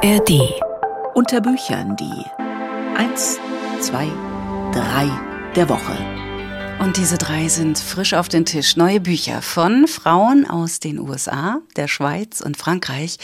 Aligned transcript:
ARD. 0.00 0.30
Unter 1.14 1.40
Büchern 1.40 1.96
die 1.96 2.24
1, 2.96 3.40
2, 3.80 4.06
3 4.72 5.10
der 5.56 5.68
Woche. 5.68 6.27
Und 6.80 6.96
diese 6.96 7.18
drei 7.18 7.48
sind 7.48 7.76
frisch 7.76 8.14
auf 8.14 8.28
den 8.28 8.44
Tisch. 8.44 8.76
Neue 8.76 9.00
Bücher 9.00 9.42
von 9.42 9.88
Frauen 9.88 10.48
aus 10.48 10.78
den 10.78 11.00
USA, 11.00 11.60
der 11.74 11.88
Schweiz 11.88 12.40
und 12.40 12.56
Frankreich, 12.56 13.18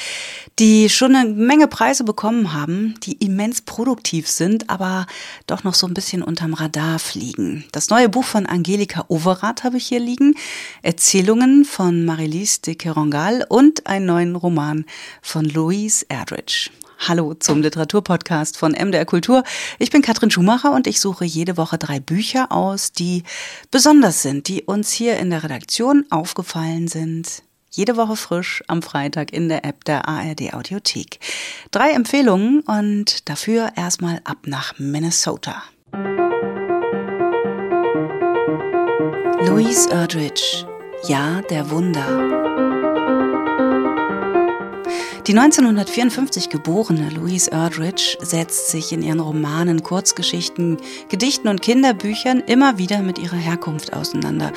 die 0.59 0.89
schon 0.89 1.15
eine 1.15 1.31
Menge 1.31 1.69
Preise 1.69 2.03
bekommen 2.03 2.53
haben, 2.53 2.97
die 3.05 3.13
immens 3.25 3.63
produktiv 3.63 4.29
sind, 4.29 4.71
aber 4.71 5.07
doch 5.47 5.63
noch 5.63 5.75
so 5.75 5.87
ein 5.87 5.95
bisschen 5.95 6.23
unterm 6.23 6.55
Radar 6.55 6.99
fliegen. 6.99 7.65
Das 7.71 7.91
neue 7.91 8.09
Buch 8.09 8.25
von 8.25 8.47
Angelika 8.47 9.05
Overath 9.07 9.63
habe 9.63 9.77
ich 9.77 9.87
hier 9.87 10.01
liegen, 10.01 10.35
Erzählungen 10.83 11.65
von 11.65 12.05
Marilise 12.05 12.61
de 12.61 12.75
Kerangal 12.75 13.47
und 13.49 13.87
einen 13.87 14.07
neuen 14.07 14.35
Roman 14.35 14.85
von 15.23 15.45
Louise 15.45 16.05
Erdrich. 16.09 16.73
Hallo 17.07 17.35
zum 17.35 17.61
Literaturpodcast 17.61 18.57
von 18.57 18.73
MDR 18.73 19.05
Kultur. 19.05 19.43
Ich 19.79 19.91
bin 19.91 20.01
Katrin 20.01 20.31
Schumacher 20.31 20.73
und 20.73 20.87
ich 20.87 21.01
suche 21.01 21.27
jede 21.27 21.59
Woche 21.59 21.77
drei 21.77 22.01
Bücher 22.01 22.51
aus, 22.51 22.93
die 22.93 23.25
besonders 23.71 24.23
sind, 24.23 24.49
die 24.49 24.63
uns 24.63 24.91
hier 24.91 25.19
in 25.19 25.29
der 25.29 25.45
Redaktion 25.45 26.07
aufgefallen 26.09 26.89
sind. 26.89 27.43
Jede 27.71 27.99
Woche 27.99 28.17
frisch 28.17 28.65
am 28.69 28.81
Freitag 28.81 29.35
in 29.35 29.51
der 29.51 29.67
App 29.67 29.85
der 29.85 30.09
ARD 30.09 30.55
Audiothek. 30.55 31.19
Drei 31.73 31.91
Empfehlungen 31.91 32.61
und 32.61 33.29
dafür 33.29 33.73
erstmal 33.77 34.23
ab 34.25 34.47
nach 34.47 34.79
Minnesota. 34.79 35.63
Louise 39.47 39.91
Erdrich, 39.91 40.65
Ja 41.07 41.43
der 41.51 41.71
Wunder. 41.71 42.64
Die 45.27 45.33
1954 45.33 46.51
geborene 46.51 47.09
Louise 47.09 47.51
Erdrich 47.51 48.19
setzt 48.21 48.69
sich 48.69 48.93
in 48.93 49.01
ihren 49.01 49.21
Romanen, 49.21 49.83
Kurzgeschichten, 49.83 50.77
Gedichten 51.09 51.49
und 51.49 51.63
Kinderbüchern 51.63 52.41
immer 52.41 52.77
wieder 52.77 52.99
mit 53.01 53.19
ihrer 53.19 53.39
Herkunft 53.39 53.95
auseinander. 53.95 54.53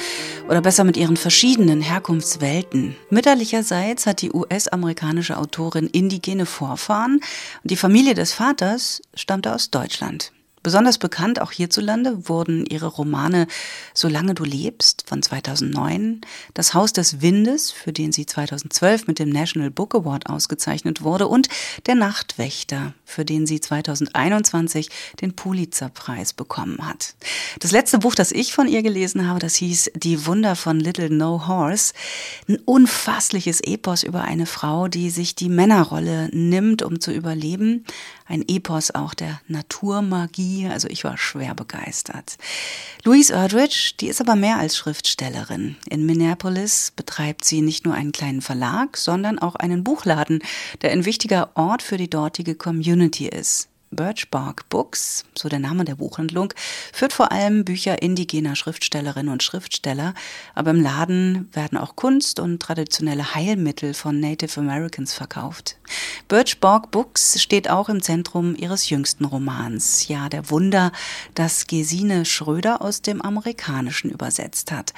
Oder 0.49 0.59
besser 0.59 0.83
mit 0.83 0.97
ihren 0.97 1.15
verschiedenen 1.15 1.79
Herkunftswelten. 1.79 2.97
Mütterlicherseits 3.09 4.05
hat 4.05 4.21
die 4.21 4.33
US-amerikanische 4.33 5.37
Autorin 5.37 5.87
indigene 5.87 6.45
Vorfahren 6.45 7.21
und 7.63 7.71
die 7.71 7.77
Familie 7.77 8.13
des 8.13 8.33
Vaters 8.33 9.01
stammte 9.13 9.55
aus 9.55 9.71
Deutschland. 9.71 10.33
Besonders 10.63 10.97
bekannt 10.97 11.41
auch 11.41 11.51
hierzulande 11.51 12.27
wurden 12.27 12.65
ihre 12.65 12.87
Romane 12.87 13.47
Solange 13.93 14.33
du 14.33 14.43
lebst 14.43 15.03
von 15.07 15.21
2009, 15.21 16.21
Das 16.53 16.73
Haus 16.73 16.93
des 16.93 17.21
Windes, 17.21 17.71
für 17.71 17.93
den 17.93 18.11
sie 18.11 18.25
2012 18.25 19.07
mit 19.07 19.19
dem 19.19 19.29
National 19.29 19.71
Book 19.71 19.95
Award 19.95 20.29
ausgezeichnet 20.29 21.01
wurde, 21.01 21.27
und 21.27 21.47
Der 21.85 21.95
Nachtwächter, 21.95 22.93
für 23.05 23.23
den 23.23 23.45
sie 23.45 23.61
2021 23.61 24.89
den 25.21 25.35
Pulitzerpreis 25.35 26.33
bekommen 26.33 26.79
hat. 26.87 27.15
Das 27.59 27.71
letzte 27.71 27.99
Buch, 27.99 28.15
das 28.15 28.31
ich 28.31 28.53
von 28.53 28.67
ihr 28.67 28.83
gelesen 28.83 29.27
habe, 29.27 29.39
das 29.39 29.55
hieß 29.55 29.91
Die 29.95 30.25
Wunder 30.25 30.55
von 30.55 30.79
Little 30.79 31.09
No 31.09 31.47
Horse. 31.47 31.93
Ein 32.47 32.57
unfassliches 32.65 33.61
Epos 33.61 34.03
über 34.03 34.21
eine 34.23 34.45
Frau, 34.45 34.87
die 34.87 35.11
sich 35.11 35.35
die 35.35 35.49
Männerrolle 35.49 36.29
nimmt, 36.33 36.81
um 36.81 36.99
zu 36.99 37.11
überleben. 37.11 37.85
Ein 38.25 38.43
Epos 38.47 38.91
auch 38.91 39.13
der 39.13 39.39
Naturmagie 39.47 40.46
also 40.69 40.87
ich 40.87 41.03
war 41.03 41.17
schwer 41.17 41.53
begeistert. 41.53 42.37
Louise 43.03 43.33
Erdrich, 43.33 43.95
die 43.97 44.07
ist 44.07 44.21
aber 44.21 44.35
mehr 44.35 44.57
als 44.57 44.77
Schriftstellerin. 44.77 45.75
In 45.89 46.05
Minneapolis 46.05 46.91
betreibt 46.95 47.45
sie 47.45 47.61
nicht 47.61 47.85
nur 47.85 47.93
einen 47.93 48.11
kleinen 48.11 48.41
Verlag, 48.41 48.97
sondern 48.97 49.39
auch 49.39 49.55
einen 49.55 49.83
Buchladen, 49.83 50.41
der 50.81 50.91
ein 50.91 51.05
wichtiger 51.05 51.51
Ort 51.55 51.83
für 51.83 51.97
die 51.97 52.09
dortige 52.09 52.55
Community 52.55 53.27
ist. 53.27 53.69
Birchbark 53.91 54.69
Books, 54.69 55.23
so 55.35 55.49
der 55.49 55.59
Name 55.59 55.85
der 55.85 55.95
Buchhandlung, 55.95 56.53
führt 56.91 57.13
vor 57.13 57.31
allem 57.31 57.63
Bücher 57.63 58.01
indigener 58.01 58.55
Schriftstellerinnen 58.55 59.31
und 59.31 59.43
Schriftsteller, 59.43 60.13
aber 60.55 60.71
im 60.71 60.81
Laden 60.81 61.49
werden 61.53 61.77
auch 61.77 61.95
Kunst 61.95 62.39
und 62.39 62.61
traditionelle 62.61 63.33
Heilmittel 63.33 63.93
von 63.93 64.19
Native 64.19 64.59
Americans 64.59 65.13
verkauft. 65.13 65.77
Birchbark 66.27 66.91
Books 66.91 67.41
steht 67.41 67.69
auch 67.69 67.89
im 67.89 68.01
Zentrum 68.01 68.55
ihres 68.55 68.89
jüngsten 68.89 69.25
Romans, 69.25 70.07
Ja, 70.07 70.29
der 70.29 70.49
Wunder, 70.49 70.91
das 71.33 71.67
Gesine 71.67 72.25
Schröder 72.25 72.81
aus 72.81 73.01
dem 73.01 73.21
Amerikanischen 73.21 74.11
übersetzt 74.11 74.71
hat. 74.71 74.93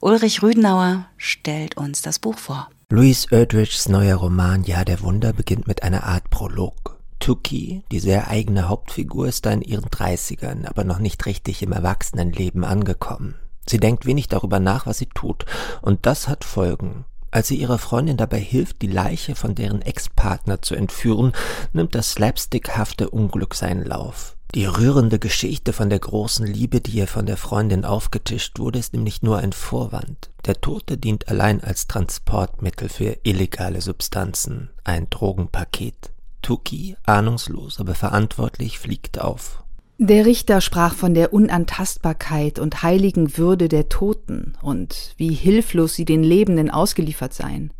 Ulrich 0.00 0.42
Rüdenauer 0.42 1.06
stellt 1.18 1.76
uns 1.76 2.00
das 2.00 2.18
Buch 2.18 2.38
vor. 2.38 2.70
Louise 2.88 3.28
Erdrichs 3.30 3.88
neuer 3.88 4.16
Roman 4.16 4.64
Ja, 4.64 4.84
der 4.84 5.02
Wunder 5.02 5.32
beginnt 5.32 5.68
mit 5.68 5.82
einer 5.82 6.04
Art 6.04 6.30
Prolog. 6.30 6.99
Tuki, 7.20 7.84
die 7.92 8.00
sehr 8.00 8.28
eigene 8.28 8.68
Hauptfigur, 8.68 9.28
ist 9.28 9.46
da 9.46 9.52
in 9.52 9.62
ihren 9.62 9.88
Dreißigern, 9.90 10.66
aber 10.66 10.84
noch 10.84 10.98
nicht 10.98 11.26
richtig 11.26 11.62
im 11.62 11.72
Erwachsenenleben 11.72 12.64
angekommen. 12.64 13.36
Sie 13.66 13.78
denkt 13.78 14.06
wenig 14.06 14.26
darüber 14.26 14.58
nach, 14.58 14.86
was 14.86 14.98
sie 14.98 15.06
tut, 15.06 15.44
und 15.82 16.06
das 16.06 16.26
hat 16.26 16.44
Folgen. 16.44 17.04
Als 17.30 17.46
sie 17.46 17.56
ihrer 17.56 17.78
Freundin 17.78 18.16
dabei 18.16 18.40
hilft, 18.40 18.82
die 18.82 18.88
Leiche 18.88 19.36
von 19.36 19.54
deren 19.54 19.82
Ex-Partner 19.82 20.62
zu 20.62 20.74
entführen, 20.74 21.32
nimmt 21.72 21.94
das 21.94 22.12
slapstickhafte 22.12 23.10
Unglück 23.10 23.54
seinen 23.54 23.84
Lauf. 23.84 24.36
Die 24.56 24.64
rührende 24.64 25.20
Geschichte 25.20 25.72
von 25.72 25.90
der 25.90 26.00
großen 26.00 26.44
Liebe, 26.44 26.80
die 26.80 26.90
ihr 26.90 27.06
von 27.06 27.26
der 27.26 27.36
Freundin 27.36 27.84
aufgetischt 27.84 28.58
wurde, 28.58 28.80
ist 28.80 28.94
nämlich 28.94 29.22
nur 29.22 29.38
ein 29.38 29.52
Vorwand. 29.52 30.30
Der 30.44 30.60
Tote 30.60 30.98
dient 30.98 31.28
allein 31.28 31.62
als 31.62 31.86
Transportmittel 31.86 32.88
für 32.88 33.16
illegale 33.22 33.80
Substanzen, 33.80 34.70
ein 34.82 35.08
Drogenpaket. 35.08 36.10
Tuki, 36.42 36.96
ahnungslos, 37.04 37.80
aber 37.80 37.94
verantwortlich, 37.94 38.78
fliegt 38.78 39.20
auf. 39.20 39.62
Der 39.98 40.24
Richter 40.24 40.62
sprach 40.62 40.94
von 40.94 41.12
der 41.12 41.34
Unantastbarkeit 41.34 42.58
und 42.58 42.82
heiligen 42.82 43.36
Würde 43.36 43.68
der 43.68 43.90
Toten 43.90 44.54
und 44.62 45.12
wie 45.18 45.34
hilflos 45.34 45.94
sie 45.94 46.06
den 46.06 46.22
Lebenden 46.22 46.70
ausgeliefert 46.70 47.34
seien. 47.34 47.72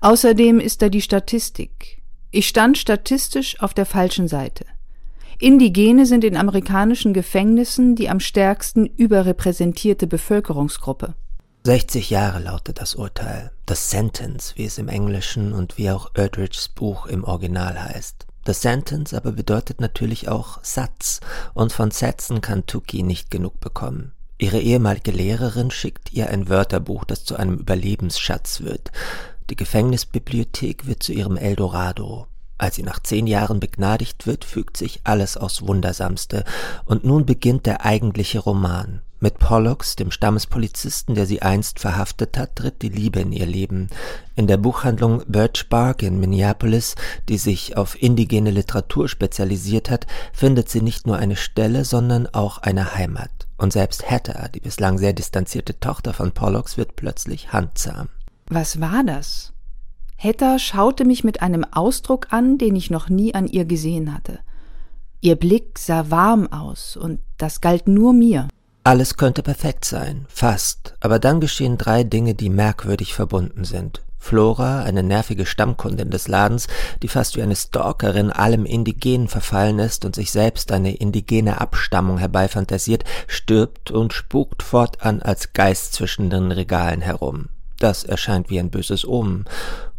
Außerdem 0.00 0.58
ist 0.58 0.80
da 0.80 0.88
die 0.88 1.02
Statistik. 1.02 2.02
Ich 2.30 2.48
stand 2.48 2.78
statistisch 2.78 3.60
auf 3.60 3.74
der 3.74 3.84
falschen 3.84 4.26
Seite. 4.26 4.64
Indigene 5.38 6.06
sind 6.06 6.24
in 6.24 6.36
amerikanischen 6.36 7.12
Gefängnissen 7.12 7.94
die 7.94 8.08
am 8.08 8.20
stärksten 8.20 8.86
überrepräsentierte 8.86 10.06
Bevölkerungsgruppe. 10.06 11.14
60 11.66 12.10
Jahre 12.10 12.40
lautet 12.40 12.78
das 12.78 12.94
Urteil, 12.94 13.50
das 13.64 13.88
Sentence, 13.88 14.52
wie 14.56 14.66
es 14.66 14.76
im 14.76 14.88
Englischen 14.88 15.54
und 15.54 15.78
wie 15.78 15.90
auch 15.90 16.10
Erdrichs 16.12 16.68
Buch 16.68 17.06
im 17.06 17.24
Original 17.24 17.82
heißt. 17.82 18.26
Das 18.44 18.60
Sentence 18.60 19.14
aber 19.14 19.32
bedeutet 19.32 19.80
natürlich 19.80 20.28
auch 20.28 20.62
Satz, 20.62 21.20
und 21.54 21.72
von 21.72 21.90
Sätzen 21.90 22.42
kann 22.42 22.66
Tuki 22.66 23.02
nicht 23.02 23.30
genug 23.30 23.60
bekommen. 23.60 24.12
Ihre 24.36 24.60
ehemalige 24.60 25.10
Lehrerin 25.10 25.70
schickt 25.70 26.12
ihr 26.12 26.28
ein 26.28 26.50
Wörterbuch, 26.50 27.06
das 27.06 27.24
zu 27.24 27.34
einem 27.34 27.54
Überlebensschatz 27.54 28.60
wird. 28.60 28.92
Die 29.48 29.56
Gefängnisbibliothek 29.56 30.86
wird 30.86 31.02
zu 31.02 31.14
ihrem 31.14 31.38
Eldorado. 31.38 32.26
Als 32.58 32.74
sie 32.74 32.82
nach 32.82 33.00
zehn 33.00 33.26
Jahren 33.26 33.58
begnadigt 33.58 34.26
wird, 34.26 34.44
fügt 34.44 34.76
sich 34.76 35.00
alles 35.04 35.38
aufs 35.38 35.62
Wundersamste, 35.62 36.44
und 36.84 37.04
nun 37.04 37.24
beginnt 37.24 37.64
der 37.64 37.86
eigentliche 37.86 38.40
Roman. 38.40 39.00
Mit 39.24 39.38
Pollux, 39.38 39.96
dem 39.96 40.10
Stammespolizisten, 40.10 41.14
der 41.14 41.24
sie 41.24 41.40
einst 41.40 41.78
verhaftet 41.78 42.36
hat, 42.36 42.56
tritt 42.56 42.82
die 42.82 42.90
Liebe 42.90 43.20
in 43.20 43.32
ihr 43.32 43.46
Leben. 43.46 43.88
In 44.36 44.46
der 44.46 44.58
Buchhandlung 44.58 45.22
Birch 45.26 45.70
Bark 45.70 46.02
in 46.02 46.20
Minneapolis, 46.20 46.94
die 47.30 47.38
sich 47.38 47.74
auf 47.78 47.96
indigene 48.02 48.50
Literatur 48.50 49.08
spezialisiert 49.08 49.88
hat, 49.88 50.06
findet 50.34 50.68
sie 50.68 50.82
nicht 50.82 51.06
nur 51.06 51.16
eine 51.16 51.36
Stelle, 51.36 51.86
sondern 51.86 52.26
auch 52.34 52.58
eine 52.58 52.96
Heimat. 52.96 53.30
Und 53.56 53.72
selbst 53.72 54.10
Hatter, 54.10 54.50
die 54.54 54.60
bislang 54.60 54.98
sehr 54.98 55.14
distanzierte 55.14 55.80
Tochter 55.80 56.12
von 56.12 56.32
Pollux, 56.32 56.76
wird 56.76 56.94
plötzlich 56.94 57.50
handsam. 57.50 58.10
Was 58.48 58.78
war 58.78 59.04
das? 59.04 59.54
Hetta 60.16 60.58
schaute 60.58 61.06
mich 61.06 61.24
mit 61.24 61.40
einem 61.40 61.64
Ausdruck 61.64 62.26
an, 62.28 62.58
den 62.58 62.76
ich 62.76 62.90
noch 62.90 63.08
nie 63.08 63.34
an 63.34 63.46
ihr 63.46 63.64
gesehen 63.64 64.12
hatte. 64.12 64.40
Ihr 65.22 65.36
Blick 65.36 65.78
sah 65.78 66.10
warm 66.10 66.46
aus, 66.52 66.98
und 66.98 67.20
das 67.38 67.62
galt 67.62 67.88
nur 67.88 68.12
mir. 68.12 68.48
Alles 68.86 69.16
könnte 69.16 69.42
perfekt 69.42 69.86
sein, 69.86 70.26
fast, 70.28 70.94
aber 71.00 71.18
dann 71.18 71.40
geschehen 71.40 71.78
drei 71.78 72.04
Dinge, 72.04 72.34
die 72.34 72.50
merkwürdig 72.50 73.14
verbunden 73.14 73.64
sind. 73.64 74.02
Flora, 74.18 74.82
eine 74.82 75.02
nervige 75.02 75.46
Stammkundin 75.46 76.10
des 76.10 76.28
Ladens, 76.28 76.66
die 77.02 77.08
fast 77.08 77.34
wie 77.34 77.42
eine 77.42 77.56
Stalkerin 77.56 78.30
allem 78.30 78.66
Indigenen 78.66 79.28
verfallen 79.28 79.78
ist 79.78 80.04
und 80.04 80.14
sich 80.14 80.30
selbst 80.30 80.70
eine 80.70 80.94
indigene 80.94 81.62
Abstammung 81.62 82.18
herbeifantasiert, 82.18 83.04
stirbt 83.26 83.90
und 83.90 84.12
spukt 84.12 84.62
fortan 84.62 85.22
als 85.22 85.54
Geist 85.54 85.94
zwischen 85.94 86.28
den 86.28 86.52
Regalen 86.52 87.00
herum. 87.00 87.48
Das 87.84 88.02
erscheint 88.02 88.48
wie 88.48 88.58
ein 88.58 88.70
böses 88.70 89.06
Omen. 89.06 89.44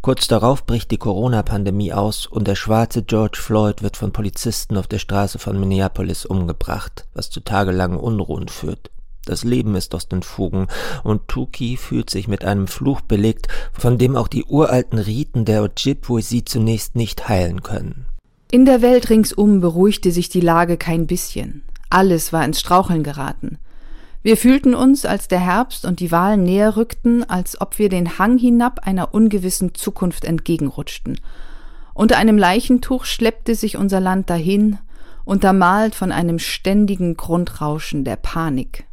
Kurz 0.00 0.26
darauf 0.26 0.66
bricht 0.66 0.90
die 0.90 0.96
Corona-Pandemie 0.98 1.92
aus 1.92 2.26
und 2.26 2.48
der 2.48 2.56
schwarze 2.56 3.04
George 3.04 3.38
Floyd 3.40 3.80
wird 3.80 3.96
von 3.96 4.10
Polizisten 4.10 4.76
auf 4.76 4.88
der 4.88 4.98
Straße 4.98 5.38
von 5.38 5.60
Minneapolis 5.60 6.26
umgebracht, 6.26 7.06
was 7.14 7.30
zu 7.30 7.38
tagelangen 7.38 8.00
Unruhen 8.00 8.48
führt. 8.48 8.90
Das 9.24 9.44
Leben 9.44 9.76
ist 9.76 9.94
aus 9.94 10.08
den 10.08 10.24
Fugen, 10.24 10.66
und 11.04 11.28
Tuki 11.28 11.76
fühlt 11.76 12.10
sich 12.10 12.26
mit 12.26 12.44
einem 12.44 12.66
Fluch 12.66 13.02
belegt, 13.02 13.46
von 13.72 13.98
dem 13.98 14.16
auch 14.16 14.26
die 14.26 14.42
uralten 14.42 14.98
Riten 14.98 15.44
der 15.44 15.62
Ojibwe 15.62 16.22
sie 16.22 16.44
zunächst 16.44 16.96
nicht 16.96 17.28
heilen 17.28 17.62
können. 17.62 18.06
In 18.50 18.64
der 18.64 18.82
Welt 18.82 19.10
ringsum 19.10 19.60
beruhigte 19.60 20.10
sich 20.10 20.28
die 20.28 20.40
Lage 20.40 20.76
kein 20.76 21.06
bisschen. 21.06 21.62
Alles 21.88 22.32
war 22.32 22.44
ins 22.44 22.58
Straucheln 22.58 23.04
geraten. 23.04 23.58
Wir 24.26 24.36
fühlten 24.36 24.74
uns, 24.74 25.04
als 25.04 25.28
der 25.28 25.38
Herbst 25.38 25.84
und 25.84 26.00
die 26.00 26.10
Wahlen 26.10 26.42
näher 26.42 26.76
rückten, 26.76 27.22
als 27.30 27.60
ob 27.60 27.78
wir 27.78 27.88
den 27.88 28.18
Hang 28.18 28.38
hinab 28.38 28.80
einer 28.82 29.14
ungewissen 29.14 29.76
Zukunft 29.76 30.24
entgegenrutschten. 30.24 31.20
Unter 31.94 32.16
einem 32.16 32.36
Leichentuch 32.36 33.04
schleppte 33.04 33.54
sich 33.54 33.76
unser 33.76 34.00
Land 34.00 34.28
dahin, 34.28 34.78
untermalt 35.24 35.94
von 35.94 36.10
einem 36.10 36.40
ständigen 36.40 37.16
Grundrauschen 37.16 38.02
der 38.02 38.16
Panik. 38.16 38.88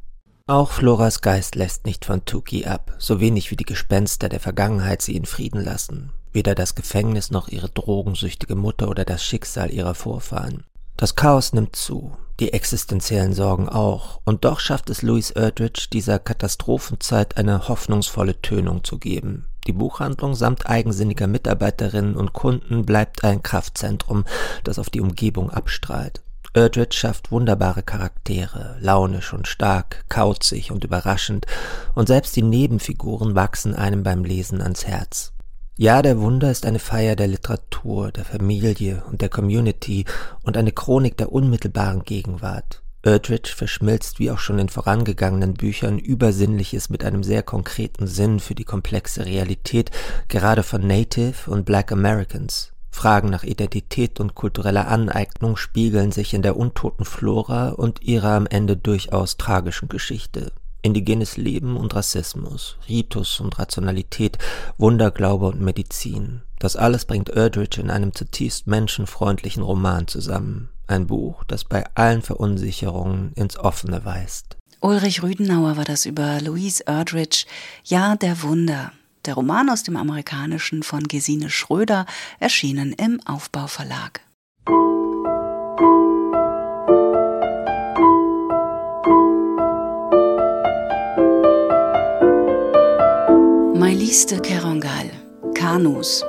Auch 0.45 0.69
Floras 0.69 1.21
Geist 1.21 1.55
lässt 1.55 1.87
nicht 1.87 2.05
von 2.05 2.25
Tuki 2.25 2.67
ab, 2.67 2.93
so 2.99 3.19
wenig 3.19 3.49
wie 3.49 3.55
die 3.55 3.65
Gespenster 3.65 4.29
der 4.29 4.39
Vergangenheit 4.39 5.01
sie 5.01 5.15
in 5.15 5.25
Frieden 5.25 5.63
lassen, 5.63 6.11
weder 6.31 6.53
das 6.53 6.75
Gefängnis 6.75 7.31
noch 7.31 7.47
ihre 7.47 7.69
drogensüchtige 7.69 8.53
Mutter 8.53 8.87
oder 8.87 9.03
das 9.03 9.25
Schicksal 9.25 9.71
ihrer 9.71 9.95
Vorfahren. 9.95 10.63
Das 10.95 11.15
Chaos 11.15 11.53
nimmt 11.53 11.75
zu, 11.75 12.15
die 12.39 12.53
existenziellen 12.53 13.33
Sorgen 13.33 13.69
auch, 13.69 14.19
und 14.23 14.45
doch 14.45 14.59
schafft 14.59 14.89
es 14.89 15.01
Louis 15.01 15.31
Erdrich, 15.31 15.89
dieser 15.91 16.19
Katastrophenzeit 16.19 17.37
eine 17.37 17.67
hoffnungsvolle 17.67 18.41
Tönung 18.41 18.83
zu 18.83 18.97
geben. 18.97 19.45
Die 19.67 19.73
Buchhandlung 19.73 20.35
samt 20.35 20.67
eigensinniger 20.69 21.27
Mitarbeiterinnen 21.27 22.15
und 22.15 22.33
Kunden 22.33 22.85
bleibt 22.85 23.23
ein 23.23 23.43
Kraftzentrum, 23.43 24.25
das 24.63 24.79
auf 24.79 24.89
die 24.89 25.01
Umgebung 25.01 25.49
abstrahlt. 25.51 26.21
Erdrich 26.55 26.93
schafft 26.93 27.31
wunderbare 27.31 27.81
Charaktere, 27.81 28.77
launisch 28.79 29.33
und 29.33 29.47
stark, 29.47 30.05
kauzig 30.07 30.71
und 30.71 30.83
überraschend, 30.83 31.47
und 31.95 32.07
selbst 32.07 32.35
die 32.35 32.43
Nebenfiguren 32.43 33.33
wachsen 33.33 33.73
einem 33.73 34.03
beim 34.03 34.23
Lesen 34.23 34.61
ans 34.61 34.85
Herz. 34.85 35.32
Ja, 35.75 36.03
der 36.03 36.19
Wunder 36.19 36.51
ist 36.51 36.67
eine 36.67 36.77
Feier 36.77 37.15
der 37.15 37.27
Literatur, 37.27 38.11
der 38.11 38.25
Familie 38.25 39.03
und 39.09 39.21
der 39.21 39.29
Community 39.29 40.05
und 40.43 40.55
eine 40.55 40.71
Chronik 40.71 41.17
der 41.17 41.31
unmittelbaren 41.31 42.03
Gegenwart. 42.03 42.83
Erdrich 43.01 43.55
verschmilzt 43.55 44.19
wie 44.19 44.29
auch 44.29 44.37
schon 44.37 44.59
in 44.59 44.69
vorangegangenen 44.69 45.55
Büchern 45.55 45.97
Übersinnliches 45.97 46.91
mit 46.91 47.03
einem 47.03 47.23
sehr 47.23 47.41
konkreten 47.41 48.05
Sinn 48.05 48.39
für 48.39 48.53
die 48.53 48.65
komplexe 48.65 49.25
Realität, 49.25 49.89
gerade 50.27 50.61
von 50.61 50.85
Native 50.85 51.49
und 51.49 51.65
Black 51.65 51.91
Americans. 51.91 52.71
Fragen 52.91 53.31
nach 53.31 53.43
Identität 53.43 54.19
und 54.19 54.35
kultureller 54.35 54.87
Aneignung 54.87 55.57
spiegeln 55.57 56.11
sich 56.11 56.35
in 56.35 56.43
der 56.43 56.55
untoten 56.55 57.03
Flora 57.03 57.69
und 57.69 58.03
ihrer 58.03 58.33
am 58.33 58.45
Ende 58.45 58.77
durchaus 58.77 59.37
tragischen 59.37 59.89
Geschichte. 59.89 60.51
Indigenes 60.83 61.37
Leben 61.37 61.75
und 61.77 61.95
Rassismus, 61.95 62.77
Ritus 62.87 63.39
und 63.39 63.57
Rationalität, 63.57 64.37
Wunderglaube 64.77 65.47
und 65.47 65.61
Medizin. 65.61 66.41
Das 66.59 66.75
alles 66.75 67.05
bringt 67.05 67.29
Erdrich 67.29 67.77
in 67.77 67.89
einem 67.89 68.13
zutiefst 68.13 68.67
menschenfreundlichen 68.67 69.63
Roman 69.63 70.07
zusammen. 70.07 70.69
Ein 70.85 71.07
Buch, 71.07 71.43
das 71.45 71.63
bei 71.63 71.85
allen 71.95 72.21
Verunsicherungen 72.21 73.31
ins 73.33 73.57
Offene 73.57 74.05
weist. 74.05 74.57
Ulrich 74.81 75.23
Rüdenauer 75.23 75.77
war 75.77 75.85
das 75.85 76.05
über 76.05 76.41
Louise 76.41 76.83
Erdrich, 76.85 77.47
Ja, 77.85 78.15
der 78.15 78.43
Wunder. 78.43 78.91
Der 79.25 79.35
Roman 79.35 79.69
aus 79.69 79.83
dem 79.83 79.95
Amerikanischen 79.95 80.83
von 80.83 81.03
Gesine 81.07 81.49
Schröder, 81.49 82.05
erschienen 82.39 82.91
im 82.91 83.21
Aufbauverlag. 83.25 84.19
Mailiste 93.83 94.39
Kerangal, 94.39 95.11
Kanus, 95.53 96.23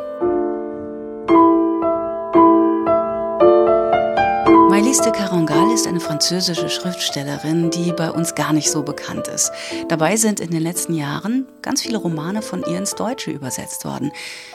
De 5.03 5.11
Carangal 5.11 5.73
ist 5.73 5.87
eine 5.89 5.99
französische 5.99 6.69
Schriftstellerin, 6.69 7.71
die 7.71 7.93
bei 7.93 8.11
uns 8.11 8.35
gar 8.35 8.53
nicht 8.53 8.71
so 8.71 8.83
bekannt 8.83 9.27
ist. 9.29 9.51
Dabei 9.89 10.17
sind 10.17 10.41
in 10.41 10.51
den 10.51 10.63
letzten 10.63 10.95
Jahren 10.95 11.47
ganz 11.63 11.83
viele 11.83 11.99
Romane 11.99 12.43
von 12.43 12.63
ihr 12.63 12.79
ins 12.79 12.95
Deutsche 12.95 13.33
übersetzt 13.33 13.85
worden. 13.85 14.13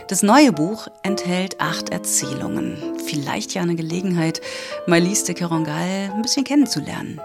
Das 0.07 0.23
neue 0.23 0.53
Buch 0.53 0.87
enthält 1.03 1.59
acht 1.59 1.89
Erzählungen. 1.89 2.77
Vielleicht 3.05 3.53
ja 3.53 3.61
eine 3.61 3.75
Gelegenheit, 3.75 4.41
Maëlys 4.87 5.25
de 5.25 5.35
Carangal 5.35 6.11
ein 6.15 6.21
bisschen 6.21 6.45
kennenzulernen. 6.45 7.19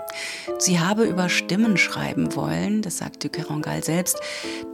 Sie 0.58 0.81
habe 0.81 1.05
über 1.05 1.28
Stimmen 1.28 1.76
schreiben 1.76 2.34
wollen, 2.34 2.82
das 2.82 2.99
sagt 2.99 3.32
Carangal 3.32 3.84
selbst. 3.84 4.19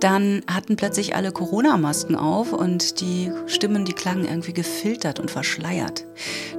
Dann 0.01 0.43
hatten 0.51 0.77
plötzlich 0.77 1.15
alle 1.15 1.31
Corona-Masken 1.31 2.17
auf 2.17 2.53
und 2.53 3.01
die 3.01 3.31
Stimmen, 3.47 3.85
die 3.85 3.93
klangen 3.93 4.25
irgendwie 4.25 4.55
gefiltert 4.55 5.21
und 5.21 5.31
verschleiert. 5.31 6.07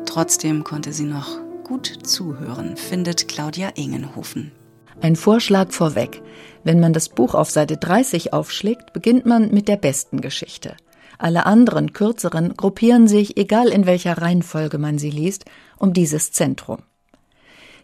Trotzdem 0.06 0.63
konnte 0.63 0.94
sie 0.94 1.06
noch 1.06 1.39
gut 1.72 2.06
zuhören, 2.06 2.76
findet 2.76 3.30
Claudia 3.30 3.70
Ingenhofen. 3.76 4.52
Ein 5.00 5.16
Vorschlag 5.16 5.72
vorweg. 5.72 6.22
Wenn 6.66 6.82
man 6.82 6.92
das 6.92 7.08
Buch 7.08 7.34
auf 7.34 7.50
Seite 7.50 7.78
30 7.78 8.34
aufschlägt, 8.34 8.92
beginnt 8.92 9.26
man 9.26 9.52
mit 9.52 9.70
der 9.70 9.78
besten 9.78 10.20
Geschichte. 10.20 10.76
Alle 11.18 11.46
anderen, 11.46 11.94
kürzeren, 11.94 12.58
gruppieren 12.58 13.08
sich, 13.08 13.38
egal 13.38 13.70
in 13.70 13.86
welcher 13.86 14.18
Reihenfolge 14.18 14.80
man 14.80 15.00
sie 15.00 15.12
liest, 15.12 15.46
um 15.78 15.94
dieses 15.94 16.34
Zentrum. 16.34 16.80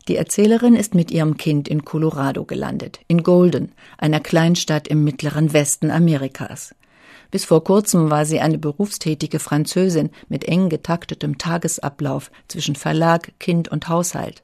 Die 0.09 0.17
Erzählerin 0.17 0.75
ist 0.75 0.93
mit 0.93 1.09
ihrem 1.09 1.37
Kind 1.37 1.69
in 1.69 1.85
Colorado 1.85 2.43
gelandet, 2.43 2.99
in 3.07 3.23
Golden, 3.23 3.71
einer 3.97 4.19
Kleinstadt 4.19 4.89
im 4.89 5.05
mittleren 5.05 5.53
Westen 5.53 5.91
Amerikas. 5.91 6.75
Bis 7.31 7.45
vor 7.45 7.63
kurzem 7.63 8.09
war 8.09 8.25
sie 8.25 8.39
eine 8.39 8.57
berufstätige 8.57 9.39
Französin 9.39 10.09
mit 10.29 10.45
eng 10.45 10.69
getaktetem 10.69 11.37
Tagesablauf 11.37 12.31
zwischen 12.47 12.75
Verlag, 12.75 13.33
Kind 13.39 13.67
und 13.67 13.89
Haushalt. 13.89 14.43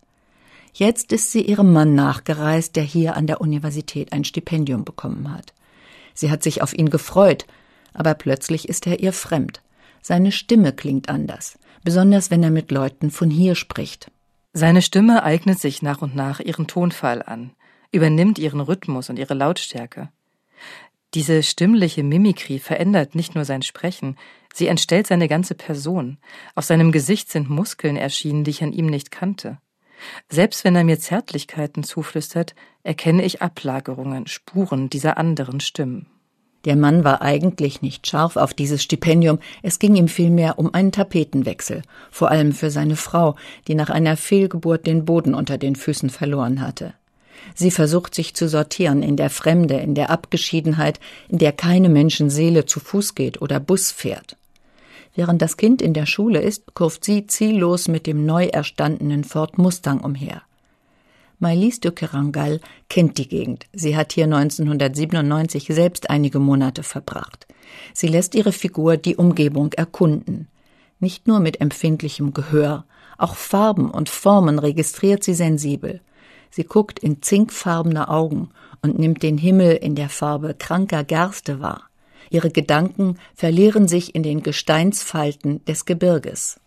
Jetzt 0.73 1.11
ist 1.11 1.31
sie 1.31 1.41
ihrem 1.41 1.71
Mann 1.71 1.93
nachgereist, 1.95 2.75
der 2.75 2.83
hier 2.83 3.15
an 3.15 3.27
der 3.27 3.41
Universität 3.41 4.11
ein 4.11 4.23
Stipendium 4.23 4.83
bekommen 4.83 5.31
hat. 5.31 5.53
Sie 6.13 6.31
hat 6.31 6.43
sich 6.43 6.61
auf 6.61 6.73
ihn 6.73 6.89
gefreut, 6.89 7.45
aber 7.93 8.15
plötzlich 8.15 8.67
ist 8.67 8.87
er 8.87 8.99
ihr 8.99 9.13
fremd. 9.13 9.61
Seine 10.01 10.31
Stimme 10.31 10.73
klingt 10.73 11.09
anders, 11.09 11.57
besonders 11.83 12.31
wenn 12.31 12.43
er 12.43 12.51
mit 12.51 12.71
Leuten 12.71 13.11
von 13.11 13.29
hier 13.29 13.55
spricht. 13.55 14.11
Seine 14.51 14.81
Stimme 14.81 15.23
eignet 15.23 15.59
sich 15.59 15.81
nach 15.81 16.01
und 16.01 16.15
nach 16.15 16.39
ihren 16.39 16.67
Tonfall 16.67 17.23
an, 17.23 17.51
übernimmt 17.91 18.39
ihren 18.39 18.59
Rhythmus 18.59 19.09
und 19.09 19.17
ihre 19.17 19.33
Lautstärke. 19.33 20.09
Diese 21.13 21.43
stimmliche 21.43 22.03
Mimikrie 22.03 22.57
verändert 22.57 23.13
nicht 23.13 23.35
nur 23.35 23.45
sein 23.45 23.61
Sprechen, 23.61 24.17
sie 24.51 24.67
entstellt 24.67 25.05
seine 25.05 25.27
ganze 25.27 25.53
Person. 25.53 26.17
Auf 26.55 26.65
seinem 26.65 26.91
Gesicht 26.91 27.31
sind 27.31 27.49
Muskeln 27.49 27.97
erschienen, 27.97 28.43
die 28.43 28.51
ich 28.51 28.63
an 28.63 28.73
ihm 28.73 28.87
nicht 28.87 29.11
kannte. 29.11 29.59
Selbst 30.27 30.63
wenn 30.63 30.75
er 30.75 30.83
mir 30.83 30.99
Zärtlichkeiten 30.99 31.83
zuflüstert, 31.83 32.55
erkenne 32.81 33.23
ich 33.23 33.41
Ablagerungen, 33.41 34.25
Spuren 34.25 34.89
dieser 34.89 35.17
anderen 35.17 35.59
Stimmen. 35.59 36.07
Der 36.65 36.75
Mann 36.75 37.03
war 37.03 37.21
eigentlich 37.21 37.81
nicht 37.81 38.07
scharf 38.07 38.35
auf 38.35 38.53
dieses 38.53 38.81
Stipendium, 38.81 39.39
es 39.61 39.79
ging 39.79 39.95
ihm 39.95 40.07
vielmehr 40.07 40.57
um 40.57 40.73
einen 40.73 40.93
Tapetenwechsel, 40.93 41.83
vor 42.09 42.31
allem 42.31 42.53
für 42.53 42.71
seine 42.71 42.95
Frau, 42.95 43.35
die 43.67 43.75
nach 43.75 43.89
einer 43.89 44.17
Fehlgeburt 44.17 44.87
den 44.87 45.05
Boden 45.05 45.35
unter 45.35 45.57
den 45.57 45.75
Füßen 45.75 46.09
verloren 46.09 46.61
hatte. 46.61 46.95
Sie 47.55 47.71
versucht 47.71 48.15
sich 48.15 48.33
zu 48.33 48.47
sortieren 48.47 49.03
in 49.03 49.15
der 49.15 49.29
Fremde, 49.29 49.75
in 49.75 49.95
der 49.95 50.09
Abgeschiedenheit, 50.09 50.99
in 51.29 51.37
der 51.37 51.51
keine 51.51 51.89
Menschenseele 51.89 52.65
zu 52.65 52.79
Fuß 52.79 53.15
geht 53.15 53.41
oder 53.41 53.59
Bus 53.59 53.91
fährt. 53.91 54.37
Während 55.15 55.41
das 55.41 55.57
Kind 55.57 55.81
in 55.81 55.93
der 55.93 56.07
Schule 56.07 56.41
ist, 56.41 56.73
kurft 56.73 57.05
sie 57.05 57.27
ziellos 57.27 57.87
mit 57.87 58.07
dem 58.07 58.25
neu 58.25 58.45
erstandenen 58.45 59.23
Ford 59.23 59.57
Mustang 59.57 59.99
umher. 59.99 60.41
Maëlys 61.39 61.81
de 61.81 61.91
Kerangal 61.91 62.61
kennt 62.89 63.17
die 63.17 63.27
Gegend. 63.27 63.65
Sie 63.73 63.95
hat 63.97 64.13
hier 64.13 64.25
1997 64.25 65.67
selbst 65.67 66.09
einige 66.09 66.39
Monate 66.39 66.83
verbracht. 66.83 67.47
Sie 67.93 68.07
lässt 68.07 68.33
ihre 68.33 68.53
Figur 68.53 68.97
die 68.97 69.17
Umgebung 69.17 69.73
erkunden. 69.73 70.47
Nicht 70.99 71.27
nur 71.27 71.39
mit 71.39 71.59
empfindlichem 71.59 72.33
Gehör, 72.33 72.85
auch 73.17 73.35
Farben 73.35 73.91
und 73.91 74.09
Formen 74.09 74.57
registriert 74.57 75.23
sie 75.23 75.35
sensibel– 75.35 76.01
Sie 76.55 76.65
guckt 76.65 76.99
in 76.99 77.23
zinkfarbene 77.23 78.09
Augen 78.09 78.51
und 78.83 78.99
nimmt 78.99 79.23
den 79.23 79.39
Himmel 79.39 79.75
in 79.75 79.95
der 79.95 80.09
Farbe 80.09 80.53
kranker 80.53 81.03
Gerste 81.03 81.61
wahr. 81.61 81.89
Ihre 82.29 82.51
Gedanken 82.51 83.17
verlieren 83.33 83.87
sich 83.87 84.13
in 84.13 84.21
den 84.21 84.43
Gesteinsfalten 84.43 85.65
des 85.65 85.85
Gebirges. 85.85 86.59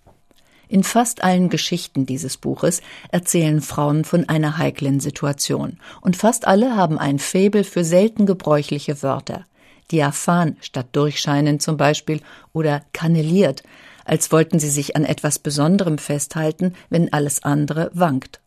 In 0.66 0.82
fast 0.82 1.22
allen 1.22 1.50
Geschichten 1.50 2.04
dieses 2.04 2.36
Buches 2.36 2.82
erzählen 3.12 3.60
Frauen 3.60 4.02
von 4.02 4.28
einer 4.28 4.58
heiklen 4.58 4.98
Situation, 4.98 5.78
und 6.00 6.16
fast 6.16 6.48
alle 6.48 6.74
haben 6.74 6.98
ein 6.98 7.20
Faible 7.20 7.62
für 7.62 7.84
selten 7.84 8.26
gebräuchliche 8.26 9.04
Wörter. 9.04 9.44
Diaphan 9.92 10.56
statt 10.62 10.88
durchscheinen 10.90 11.60
zum 11.60 11.76
Beispiel 11.76 12.22
oder 12.52 12.82
kanneliert, 12.92 13.62
als 14.04 14.32
wollten 14.32 14.58
sie 14.58 14.70
sich 14.70 14.96
an 14.96 15.04
etwas 15.04 15.38
Besonderem 15.38 15.98
festhalten, 15.98 16.74
wenn 16.90 17.12
alles 17.12 17.44
andere 17.44 17.92
wankt 17.94 18.40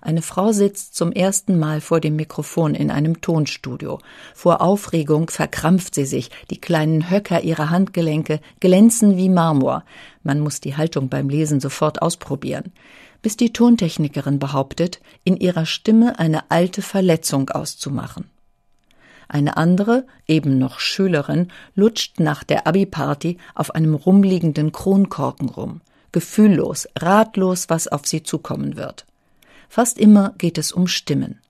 Eine 0.00 0.22
Frau 0.22 0.52
sitzt 0.52 0.94
zum 0.94 1.12
ersten 1.12 1.58
Mal 1.58 1.80
vor 1.80 2.00
dem 2.00 2.16
Mikrofon 2.16 2.74
in 2.74 2.90
einem 2.90 3.20
Tonstudio. 3.20 4.00
Vor 4.34 4.60
Aufregung 4.60 5.30
verkrampft 5.30 5.94
sie 5.94 6.04
sich, 6.04 6.30
die 6.50 6.60
kleinen 6.60 7.10
Höcker 7.10 7.42
ihrer 7.42 7.70
Handgelenke 7.70 8.40
glänzen 8.60 9.16
wie 9.16 9.28
Marmor. 9.28 9.84
Man 10.22 10.40
muss 10.40 10.60
die 10.60 10.76
Haltung 10.76 11.08
beim 11.08 11.28
Lesen 11.28 11.60
sofort 11.60 12.02
ausprobieren. 12.02 12.72
Bis 13.22 13.36
die 13.36 13.52
Tontechnikerin 13.52 14.38
behauptet, 14.38 15.00
in 15.24 15.36
ihrer 15.36 15.66
Stimme 15.66 16.18
eine 16.18 16.50
alte 16.50 16.82
Verletzung 16.82 17.50
auszumachen. 17.50 18.30
Eine 19.28 19.58
andere, 19.58 20.06
eben 20.26 20.58
noch 20.58 20.80
Schülerin, 20.80 21.48
lutscht 21.74 22.18
nach 22.18 22.44
der 22.44 22.66
Abi-Party 22.66 23.36
auf 23.54 23.74
einem 23.74 23.94
rumliegenden 23.94 24.72
Kronkorken 24.72 25.50
rum. 25.50 25.82
Gefühllos, 26.12 26.88
ratlos, 26.98 27.68
was 27.68 27.88
auf 27.88 28.06
sie 28.06 28.22
zukommen 28.22 28.76
wird. 28.76 29.04
Fast 29.68 29.98
immer 29.98 30.34
geht 30.38 30.58
es 30.58 30.72
um 30.72 30.86
Stimmen. 30.86 31.40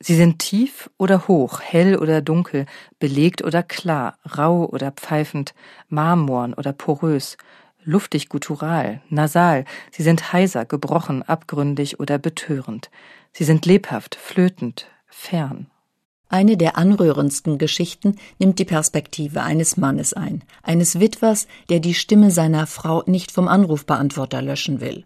Sie 0.00 0.14
sind 0.14 0.38
tief 0.38 0.90
oder 0.98 1.28
hoch, 1.28 1.60
hell 1.60 1.96
oder 1.96 2.20
dunkel, 2.20 2.66
belegt 2.98 3.42
oder 3.42 3.62
klar, 3.62 4.18
rau 4.36 4.66
oder 4.66 4.90
pfeifend, 4.92 5.54
marmorn 5.88 6.52
oder 6.54 6.72
porös, 6.72 7.36
luftig 7.84 8.28
guttural, 8.28 9.00
nasal, 9.08 9.64
sie 9.90 10.02
sind 10.02 10.32
heiser, 10.32 10.64
gebrochen, 10.64 11.22
abgründig 11.22 12.00
oder 12.00 12.18
betörend. 12.18 12.90
Sie 13.32 13.44
sind 13.44 13.66
lebhaft, 13.66 14.14
flötend, 14.14 14.88
fern. 15.06 15.70
Eine 16.28 16.56
der 16.56 16.76
anrührendsten 16.76 17.58
Geschichten 17.58 18.16
nimmt 18.38 18.58
die 18.58 18.64
Perspektive 18.64 19.42
eines 19.42 19.76
Mannes 19.76 20.14
ein, 20.14 20.42
eines 20.62 20.98
Witwers, 20.98 21.46
der 21.68 21.80
die 21.80 21.94
Stimme 21.94 22.30
seiner 22.30 22.66
Frau 22.66 23.02
nicht 23.06 23.30
vom 23.30 23.46
Anrufbeantworter 23.46 24.42
löschen 24.42 24.80
will. 24.80 25.04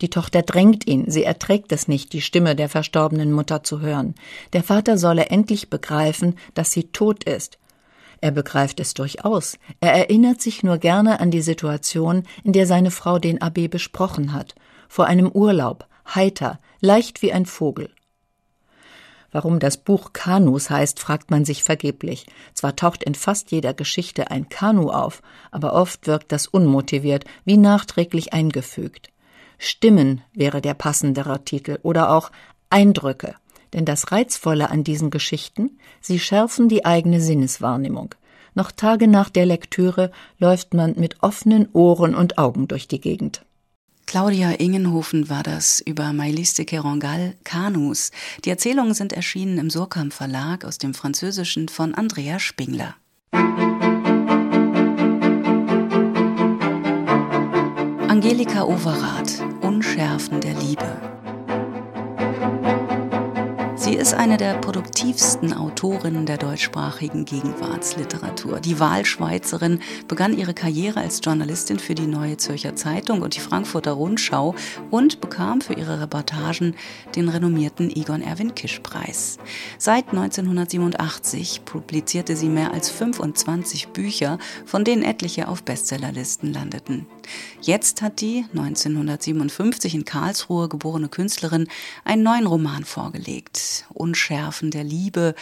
Die 0.00 0.10
Tochter 0.10 0.42
drängt 0.42 0.86
ihn, 0.86 1.10
sie 1.10 1.24
erträgt 1.24 1.72
es 1.72 1.88
nicht, 1.88 2.12
die 2.12 2.20
Stimme 2.20 2.54
der 2.56 2.68
verstorbenen 2.68 3.32
Mutter 3.32 3.62
zu 3.62 3.80
hören. 3.80 4.14
Der 4.52 4.62
Vater 4.62 4.98
solle 4.98 5.26
endlich 5.26 5.70
begreifen, 5.70 6.36
dass 6.54 6.72
sie 6.72 6.84
tot 6.84 7.24
ist. 7.24 7.58
Er 8.20 8.30
begreift 8.32 8.80
es 8.80 8.94
durchaus. 8.94 9.58
Er 9.80 9.92
erinnert 9.92 10.40
sich 10.40 10.62
nur 10.62 10.78
gerne 10.78 11.20
an 11.20 11.30
die 11.30 11.42
Situation, 11.42 12.24
in 12.42 12.52
der 12.52 12.66
seine 12.66 12.90
Frau 12.90 13.18
den 13.18 13.40
Abb 13.40 13.70
besprochen 13.70 14.32
hat. 14.32 14.54
Vor 14.88 15.06
einem 15.06 15.28
Urlaub, 15.28 15.86
heiter, 16.14 16.58
leicht 16.80 17.22
wie 17.22 17.32
ein 17.32 17.46
Vogel. 17.46 17.90
Warum 19.30 19.58
das 19.58 19.76
Buch 19.76 20.14
Kanus 20.14 20.70
heißt, 20.70 20.98
fragt 20.98 21.30
man 21.30 21.44
sich 21.44 21.62
vergeblich. 21.62 22.26
Zwar 22.54 22.76
taucht 22.76 23.04
in 23.04 23.14
fast 23.14 23.52
jeder 23.52 23.74
Geschichte 23.74 24.30
ein 24.30 24.48
Kanu 24.48 24.90
auf, 24.90 25.22
aber 25.50 25.74
oft 25.74 26.06
wirkt 26.06 26.32
das 26.32 26.46
unmotiviert, 26.46 27.24
wie 27.44 27.58
nachträglich 27.58 28.32
eingefügt. 28.32 29.10
Stimmen 29.58 30.22
wäre 30.32 30.60
der 30.60 30.74
passendere 30.74 31.44
Titel 31.44 31.78
oder 31.82 32.10
auch 32.10 32.30
Eindrücke. 32.70 33.34
Denn 33.72 33.84
das 33.84 34.12
Reizvolle 34.12 34.70
an 34.70 34.84
diesen 34.84 35.10
Geschichten, 35.10 35.78
sie 36.00 36.18
schärfen 36.18 36.68
die 36.68 36.84
eigene 36.84 37.20
Sinneswahrnehmung. 37.20 38.14
Noch 38.54 38.72
Tage 38.72 39.08
nach 39.08 39.28
der 39.28 39.46
Lektüre 39.46 40.10
läuft 40.38 40.74
man 40.74 40.94
mit 40.96 41.22
offenen 41.22 41.68
Ohren 41.72 42.14
und 42.14 42.38
Augen 42.38 42.66
durch 42.66 42.88
die 42.88 43.00
Gegend. 43.00 43.44
Claudia 44.06 44.52
Ingenhofen 44.52 45.28
war 45.28 45.42
das 45.42 45.80
über 45.80 46.14
Mailiste 46.14 46.64
Kerangal 46.64 47.34
Kanus. 47.44 48.10
Die 48.44 48.50
Erzählungen 48.50 48.94
sind 48.94 49.12
erschienen 49.12 49.58
im 49.58 49.68
Surkamp 49.68 50.14
Verlag 50.14 50.64
aus 50.64 50.78
dem 50.78 50.94
Französischen 50.94 51.68
von 51.68 51.94
Andrea 51.94 52.38
Spingler. 52.38 52.94
Angelika 58.18 58.64
Overath, 58.64 59.44
Unschärfen 59.60 60.40
der 60.40 60.54
Liebe. 60.54 61.00
Sie 63.76 63.94
ist 63.94 64.12
eine 64.12 64.36
der 64.36 64.54
produktivsten 64.54 65.52
Autorinnen 65.52 66.26
der 66.26 66.36
deutschsprachigen 66.36 67.24
Gegenwartsliteratur. 67.24 68.58
Die 68.58 68.80
Wahlschweizerin 68.80 69.78
begann 70.08 70.36
ihre 70.36 70.52
Karriere 70.52 70.98
als 70.98 71.20
Journalistin 71.22 71.78
für 71.78 71.94
die 71.94 72.08
Neue 72.08 72.38
Zürcher 72.38 72.74
Zeitung 72.74 73.22
und 73.22 73.36
die 73.36 73.40
Frankfurter 73.40 73.92
Rundschau 73.92 74.56
und 74.90 75.20
bekam 75.20 75.60
für 75.60 75.74
ihre 75.74 76.00
Reportagen 76.00 76.74
den 77.14 77.28
renommierten 77.28 77.88
Egon 77.88 78.22
Erwin 78.22 78.56
Kisch 78.56 78.80
Preis. 78.80 79.38
Seit 79.78 80.08
1987 80.08 81.64
publizierte 81.64 82.34
sie 82.34 82.48
mehr 82.48 82.74
als 82.74 82.90
25 82.90 83.90
Bücher, 83.90 84.38
von 84.66 84.82
denen 84.82 85.04
etliche 85.04 85.46
auf 85.46 85.62
Bestsellerlisten 85.62 86.52
landeten. 86.52 87.06
Jetzt 87.60 88.02
hat 88.02 88.20
die 88.20 88.44
1957 88.50 89.94
in 89.94 90.04
Karlsruhe 90.04 90.68
geborene 90.68 91.08
Künstlerin 91.08 91.68
einen 92.04 92.22
neuen 92.22 92.46
Roman 92.46 92.84
vorgelegt. 92.84 93.86
Unschärfen 93.92 94.70
der 94.70 94.84
Liebe. 94.84 95.34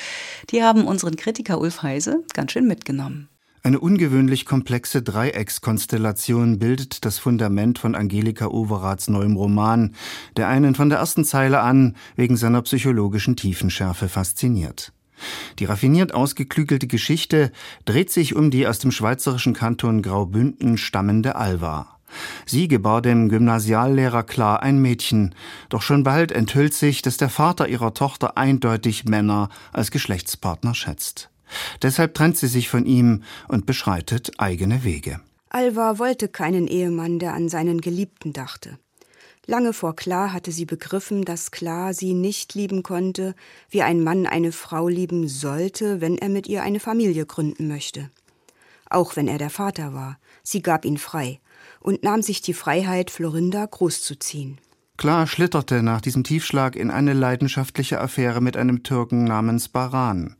Die 0.50 0.62
haben 0.62 0.86
unseren 0.86 1.16
Kritiker 1.16 1.60
Ulf 1.60 1.82
Heise 1.82 2.24
ganz 2.34 2.52
schön 2.52 2.66
mitgenommen. 2.66 3.28
Eine 3.66 3.80
ungewöhnlich 3.80 4.46
komplexe 4.46 5.02
Dreieckskonstellation 5.02 6.60
bildet 6.60 7.04
das 7.04 7.18
Fundament 7.18 7.80
von 7.80 7.96
Angelika 7.96 8.46
Overaths 8.46 9.08
neuem 9.08 9.34
Roman, 9.34 9.96
der 10.36 10.46
einen 10.46 10.76
von 10.76 10.88
der 10.88 10.98
ersten 10.98 11.24
Zeile 11.24 11.58
an 11.62 11.96
wegen 12.14 12.36
seiner 12.36 12.62
psychologischen 12.62 13.34
Tiefenschärfe 13.34 14.08
fasziniert. 14.08 14.92
Die 15.58 15.64
raffiniert 15.64 16.14
ausgeklügelte 16.14 16.86
Geschichte 16.86 17.52
dreht 17.84 18.10
sich 18.10 18.34
um 18.34 18.50
die 18.50 18.66
aus 18.66 18.78
dem 18.78 18.90
schweizerischen 18.90 19.54
Kanton 19.54 20.02
Graubünden 20.02 20.78
stammende 20.78 21.36
Alva. 21.36 21.96
Sie 22.46 22.68
gebar 22.68 23.02
dem 23.02 23.28
Gymnasiallehrer 23.28 24.22
klar 24.22 24.62
ein 24.62 24.80
Mädchen, 24.80 25.34
doch 25.68 25.82
schon 25.82 26.04
bald 26.04 26.32
enthüllt 26.32 26.74
sich, 26.74 27.02
dass 27.02 27.16
der 27.16 27.28
Vater 27.28 27.68
ihrer 27.68 27.94
Tochter 27.94 28.38
eindeutig 28.38 29.04
Männer 29.04 29.48
als 29.72 29.90
Geschlechtspartner 29.90 30.74
schätzt. 30.74 31.30
Deshalb 31.82 32.14
trennt 32.14 32.36
sie 32.36 32.48
sich 32.48 32.68
von 32.68 32.86
ihm 32.86 33.22
und 33.48 33.66
beschreitet 33.66 34.32
eigene 34.38 34.84
Wege. 34.84 35.20
Alva 35.48 35.98
wollte 35.98 36.28
keinen 36.28 36.66
Ehemann, 36.66 37.18
der 37.18 37.34
an 37.34 37.48
seinen 37.48 37.80
Geliebten 37.80 38.32
dachte. 38.32 38.78
Lange 39.48 39.72
vor 39.72 39.94
Klar 39.94 40.32
hatte 40.32 40.50
sie 40.50 40.64
begriffen, 40.64 41.24
dass 41.24 41.52
Klar 41.52 41.94
sie 41.94 42.14
nicht 42.14 42.54
lieben 42.54 42.82
konnte, 42.82 43.36
wie 43.70 43.82
ein 43.82 44.02
Mann 44.02 44.26
eine 44.26 44.50
Frau 44.50 44.88
lieben 44.88 45.28
sollte, 45.28 46.00
wenn 46.00 46.18
er 46.18 46.28
mit 46.28 46.48
ihr 46.48 46.64
eine 46.64 46.80
Familie 46.80 47.26
gründen 47.26 47.68
möchte. 47.68 48.10
Auch 48.90 49.14
wenn 49.14 49.28
er 49.28 49.38
der 49.38 49.50
Vater 49.50 49.94
war, 49.94 50.18
sie 50.42 50.62
gab 50.62 50.84
ihn 50.84 50.98
frei 50.98 51.40
und 51.78 52.02
nahm 52.02 52.22
sich 52.22 52.40
die 52.40 52.54
Freiheit, 52.54 53.10
Florinda 53.10 53.64
großzuziehen. 53.64 54.58
Klar 54.96 55.26
schlitterte 55.28 55.82
nach 55.82 56.00
diesem 56.00 56.24
Tiefschlag 56.24 56.74
in 56.74 56.90
eine 56.90 57.12
leidenschaftliche 57.12 58.00
Affäre 58.00 58.40
mit 58.40 58.56
einem 58.56 58.82
Türken 58.82 59.24
namens 59.24 59.68
Baran. 59.68 60.36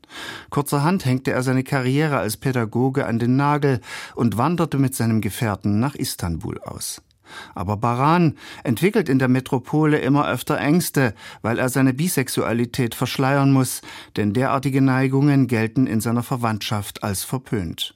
Kurzerhand 0.49 1.05
hängte 1.05 1.31
er 1.31 1.43
seine 1.43 1.63
Karriere 1.63 2.17
als 2.17 2.37
Pädagoge 2.37 3.05
an 3.05 3.19
den 3.19 3.35
Nagel 3.35 3.79
und 4.15 4.37
wanderte 4.37 4.79
mit 4.79 4.95
seinem 4.95 5.21
Gefährten 5.21 5.79
nach 5.79 5.95
Istanbul 5.95 6.59
aus. 6.59 7.01
Aber 7.55 7.77
Baran 7.77 8.37
entwickelt 8.63 9.09
in 9.09 9.19
der 9.19 9.27
Metropole 9.27 9.99
immer 9.99 10.27
öfter 10.27 10.57
Ängste, 10.57 11.13
weil 11.41 11.59
er 11.59 11.69
seine 11.69 11.93
Bisexualität 11.93 12.95
verschleiern 12.95 13.51
muss, 13.51 13.81
denn 14.15 14.33
derartige 14.33 14.81
Neigungen 14.81 15.47
gelten 15.47 15.87
in 15.87 16.01
seiner 16.01 16.23
Verwandtschaft 16.23 17.03
als 17.03 17.23
verpönt. 17.23 17.95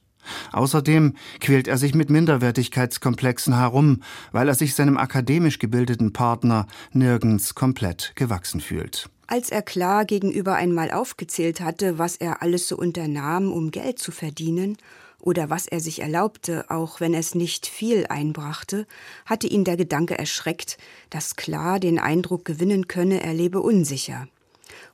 Außerdem 0.51 1.15
quält 1.39 1.67
er 1.67 1.77
sich 1.77 1.95
mit 1.95 2.09
Minderwertigkeitskomplexen 2.09 3.57
herum, 3.57 4.01
weil 4.31 4.47
er 4.47 4.55
sich 4.55 4.75
seinem 4.75 4.97
akademisch 4.97 5.59
gebildeten 5.59 6.13
Partner 6.13 6.67
nirgends 6.91 7.55
komplett 7.55 8.13
gewachsen 8.15 8.61
fühlt. 8.61 9.09
Als 9.27 9.49
er 9.49 9.61
klar 9.61 10.05
gegenüber 10.05 10.55
einmal 10.55 10.91
aufgezählt 10.91 11.61
hatte, 11.61 11.97
was 11.97 12.17
er 12.17 12.41
alles 12.41 12.67
so 12.67 12.75
unternahm, 12.77 13.51
um 13.51 13.71
Geld 13.71 13.97
zu 13.97 14.11
verdienen, 14.11 14.77
oder 15.21 15.49
was 15.49 15.67
er 15.67 15.79
sich 15.79 16.01
erlaubte, 16.01 16.65
auch 16.69 16.99
wenn 16.99 17.13
es 17.13 17.35
nicht 17.35 17.67
viel 17.67 18.07
einbrachte, 18.07 18.87
hatte 19.25 19.47
ihn 19.47 19.63
der 19.63 19.77
Gedanke 19.77 20.17
erschreckt, 20.17 20.77
dass 21.09 21.35
klar 21.35 21.79
den 21.79 21.99
Eindruck 21.99 22.45
gewinnen 22.45 22.87
könne, 22.87 23.21
er 23.21 23.33
lebe 23.33 23.61
unsicher. 23.61 24.27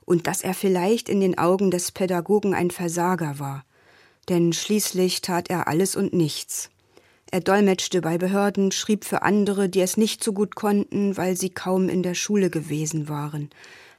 Und 0.04 0.26
dass 0.26 0.42
er 0.42 0.54
vielleicht 0.54 1.08
in 1.08 1.20
den 1.20 1.38
Augen 1.38 1.70
des 1.70 1.92
Pädagogen 1.92 2.54
ein 2.54 2.70
Versager 2.70 3.38
war 3.38 3.64
denn 4.28 4.52
schließlich 4.52 5.20
tat 5.22 5.50
er 5.50 5.68
alles 5.68 5.96
und 5.96 6.12
nichts. 6.12 6.70
Er 7.30 7.40
dolmetschte 7.40 8.00
bei 8.00 8.16
Behörden, 8.16 8.72
schrieb 8.72 9.04
für 9.04 9.22
andere, 9.22 9.68
die 9.68 9.80
es 9.80 9.96
nicht 9.96 10.24
so 10.24 10.32
gut 10.32 10.54
konnten, 10.54 11.16
weil 11.16 11.36
sie 11.36 11.50
kaum 11.50 11.88
in 11.88 12.02
der 12.02 12.14
Schule 12.14 12.48
gewesen 12.48 13.08
waren. 13.08 13.50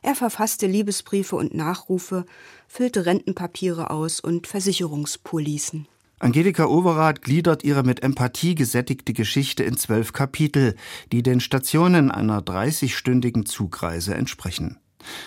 Er 0.01 0.15
verfasste 0.15 0.65
Liebesbriefe 0.65 1.36
und 1.36 1.53
Nachrufe, 1.53 2.25
füllte 2.67 3.05
Rentenpapiere 3.05 3.91
aus 3.91 4.19
und 4.19 4.48
Versicherungspolicen. 4.48 5.88
Angelika 6.19 6.65
Overath 6.65 7.21
gliedert 7.21 7.63
ihre 7.63 7.83
mit 7.83 8.03
Empathie 8.03 8.53
gesättigte 8.53 9.13
Geschichte 9.13 9.63
in 9.63 9.77
zwölf 9.77 10.11
Kapitel, 10.11 10.75
die 11.13 11.23
den 11.23 11.39
Stationen 11.39 12.11
einer 12.11 12.41
30-stündigen 12.41 13.45
Zugreise 13.45 14.15
entsprechen. 14.15 14.77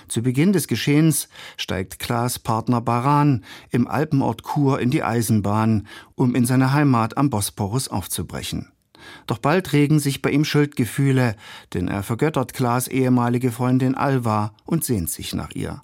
Zu 0.06 0.22
Beginn 0.22 0.52
des 0.52 0.68
Geschehens 0.68 1.30
steigt 1.56 1.98
Klaas 1.98 2.38
Partner 2.38 2.82
Baran 2.82 3.42
im 3.70 3.88
Alpenort 3.88 4.42
Chur 4.42 4.80
in 4.80 4.90
die 4.90 5.02
Eisenbahn, 5.02 5.86
um 6.14 6.34
in 6.34 6.44
seine 6.44 6.74
Heimat 6.74 7.16
am 7.16 7.30
Bosporus 7.30 7.88
aufzubrechen. 7.88 8.70
Doch 9.26 9.38
bald 9.38 9.72
regen 9.72 9.98
sich 9.98 10.20
bei 10.20 10.30
ihm 10.30 10.44
Schuldgefühle, 10.44 11.36
denn 11.72 11.88
er 11.88 12.02
vergöttert 12.02 12.52
Klaas 12.52 12.86
ehemalige 12.86 13.50
Freundin 13.50 13.94
Alva 13.94 14.54
und 14.66 14.84
sehnt 14.84 15.08
sich 15.08 15.34
nach 15.34 15.52
ihr. 15.52 15.80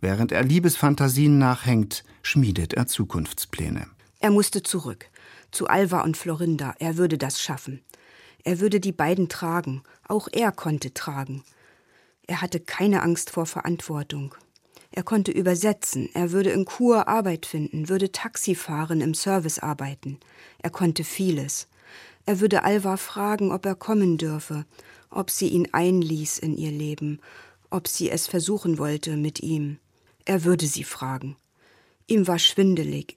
Während 0.00 0.30
er 0.30 0.44
Liebesfantasien 0.44 1.36
nachhängt, 1.38 2.04
schmiedet 2.22 2.74
er 2.74 2.86
Zukunftspläne. 2.86 3.88
Er 4.18 4.30
musste 4.30 4.62
zurück, 4.62 5.10
zu 5.50 5.66
Alva 5.66 6.02
und 6.02 6.16
Florinda, 6.16 6.74
er 6.78 6.96
würde 6.96 7.18
das 7.18 7.40
schaffen. 7.40 7.82
Er 8.44 8.60
würde 8.60 8.80
die 8.80 8.92
beiden 8.92 9.28
tragen, 9.28 9.82
auch 10.06 10.28
er 10.32 10.52
konnte 10.52 10.94
tragen. 10.94 11.42
Er 12.26 12.40
hatte 12.40 12.60
keine 12.60 13.02
Angst 13.02 13.30
vor 13.30 13.46
Verantwortung. 13.46 14.34
Er 14.90 15.02
konnte 15.02 15.30
übersetzen, 15.30 16.08
er 16.14 16.30
würde 16.30 16.50
in 16.50 16.64
Kur 16.64 17.08
Arbeit 17.08 17.44
finden, 17.44 17.88
würde 17.88 18.12
Taxi 18.12 18.54
fahren, 18.54 19.00
im 19.00 19.14
Service 19.14 19.58
arbeiten. 19.58 20.18
Er 20.58 20.70
konnte 20.70 21.04
vieles. 21.04 21.68
Er 22.24 22.40
würde 22.40 22.64
Alva 22.64 22.96
fragen, 22.96 23.52
ob 23.52 23.66
er 23.66 23.74
kommen 23.74 24.16
dürfe, 24.16 24.64
ob 25.10 25.30
sie 25.30 25.48
ihn 25.48 25.68
einließ 25.72 26.38
in 26.38 26.56
ihr 26.56 26.72
Leben, 26.72 27.20
ob 27.70 27.88
sie 27.88 28.10
es 28.10 28.26
versuchen 28.26 28.78
wollte 28.78 29.16
mit 29.16 29.40
ihm. 29.40 29.78
Er 30.24 30.44
würde 30.44 30.66
sie 30.66 30.84
fragen. 30.84 31.36
Ihm 32.06 32.26
war 32.26 32.38
schwindelig. 32.38 33.16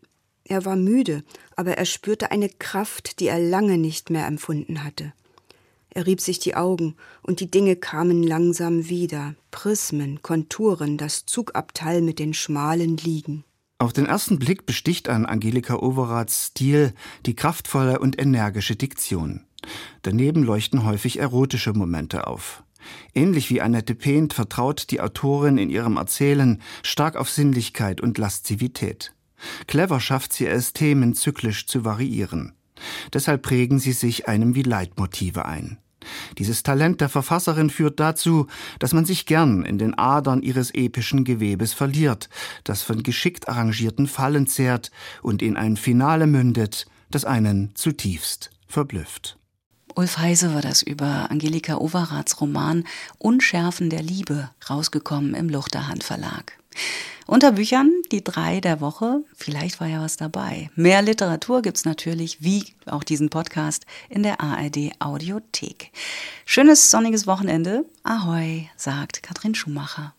Er 0.50 0.65
war 0.65 0.75
müde, 0.75 1.24
aber 1.56 1.77
er 1.77 1.86
spürte 1.86 2.32
eine 2.32 2.50
Kraft, 2.50 3.20
die 3.20 3.27
er 3.27 3.39
lange 3.39 3.77
nicht 3.77 4.10
mehr 4.10 4.25
empfunden 4.25 4.84
hatte. 4.84 5.13
Er 5.91 6.08
rieb 6.08 6.22
sich 6.22 6.39
die 6.39 6.56
Augen, 6.56 6.96
und 7.22 7.39
die 7.39 7.51
Dinge 7.51 7.75
kamen 7.75 8.24
langsam 8.24 8.89
wieder. 8.89 9.36
Prismen, 9.51 10.24
Konturen, 10.24 10.98
das 10.98 11.27
Zugabteil 11.27 12.01
mit 12.01 12.18
den 12.18 12.34
schmalen 12.34 12.98
Liegen. 12.98 13.44
Auf 13.77 13.94
den 13.94 14.08
ersten 14.08 14.39
Blick 14.39 14.65
besticht 14.65 15.08
an 15.08 15.27
Angelika 15.27 15.75
Overaths 15.75 16.48
Stil 16.48 16.94
die 17.27 17.36
kraftvolle 17.36 18.00
und 18.00 18.20
energische 18.20 18.75
Diktion. 18.75 19.46
Daneben 20.01 20.44
leuchten 20.44 20.84
häufig 20.84 21.20
erotische 21.20 21.74
Momente 21.74 22.25
auf. 22.25 22.63
Ähnlich 23.13 23.51
wie 23.51 23.62
Annette 23.62 23.94
Pehnt 23.94 24.34
vertraut 24.34 24.89
die 24.89 25.00
Autorin 25.00 25.60
in 25.60 25.70
ihrem 25.70 25.98
Erzählen 25.98 26.60
stark 26.82 27.18
auf 27.18 27.29
Sinnlichkeit 27.29 28.01
und 28.01 28.18
Laszivität. 28.18 29.13
Clever 29.67 30.00
schafft 30.00 30.34
sie 30.34 30.48
es, 30.48 30.74
Themen 30.74 31.13
zyklisch 31.13 31.67
zu 31.67 31.86
variieren. 31.86 32.53
Deshalb 33.13 33.41
prägen 33.41 33.79
sie 33.79 33.91
sich 33.91 34.27
einem 34.27 34.55
wie 34.55 34.63
Leitmotive 34.63 35.46
ein. 35.46 35.77
Dieses 36.38 36.63
Talent 36.63 37.01
der 37.01 37.10
Verfasserin 37.10 37.69
führt 37.69 38.00
dazu, 38.00 38.48
dass 38.79 38.93
man 38.93 39.05
sich 39.05 39.25
gern 39.25 39.65
in 39.65 39.77
den 39.77 39.98
Adern 39.98 40.41
ihres 40.41 40.72
epischen 40.74 41.24
Gewebes 41.24 41.74
verliert, 41.74 42.29
das 42.63 42.81
von 42.84 43.03
geschickt 43.03 43.50
arrangierten 43.50 44.08
Fallen 44.08 44.48
zehrt 44.48 44.91
und 45.22 45.41
in 45.41 45.58
ein 45.58 45.77
Finale 45.77 46.27
mündet, 46.27 46.86
das 47.12 47.25
einen 47.25 47.75
zutiefst 47.75 48.51
verblüfft. 48.67 49.38
Ulf 49.96 50.19
Heise 50.19 50.53
war 50.53 50.62
das 50.62 50.81
über 50.81 51.29
Angelika 51.29 51.77
Overaths 51.77 52.39
Roman 52.39 52.86
Unschärfen 53.17 53.89
der 53.89 54.03
Liebe, 54.03 54.50
rausgekommen 54.69 55.34
im 55.34 55.50
Luchterhand 55.50 56.03
Verlag. 56.03 56.59
Unter 57.28 57.52
Büchern 57.52 57.92
die 58.12 58.24
drei 58.24 58.60
der 58.60 58.82
Woche. 58.82 59.24
Vielleicht 59.36 59.80
war 59.80 59.88
ja 59.88 60.02
was 60.02 60.18
dabei. 60.18 60.72
Mehr 60.76 61.04
Literatur 61.04 61.62
gibt's 61.62 61.86
natürlich, 61.86 62.42
wie 62.42 62.66
auch 62.88 63.04
diesen 63.04 63.30
Podcast, 63.30 63.86
in 64.10 64.24
der 64.24 64.42
ARD 64.42 64.92
Audiothek. 64.98 65.92
Schönes 66.46 66.90
sonniges 66.90 67.28
Wochenende. 67.28 67.86
Ahoi, 68.04 68.68
sagt 68.78 69.22
Katrin 69.22 69.54
Schumacher. 69.54 70.16